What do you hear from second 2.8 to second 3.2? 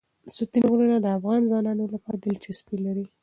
لري.